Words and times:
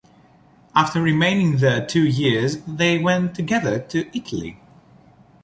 After 0.73 0.99
remaining 0.99 1.57
there 1.57 1.85
two 1.85 2.01
years, 2.01 2.57
they 2.63 2.97
went 2.97 3.35
together 3.35 3.77
to 3.77 4.09
Italy. 4.17 4.59